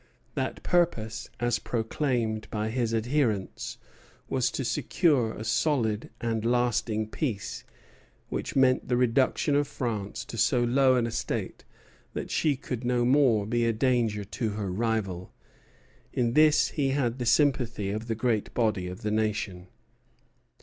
[0.33, 3.77] That purpose, as proclaimed by his adherents,
[4.27, 7.63] was to secure a solid and lasting peace,
[8.27, 11.65] which meant the reduction of France to so low an estate
[12.13, 15.33] that she could no more be a danger to her rival.
[16.11, 19.67] In this he had the sympathy of the great body of the nation.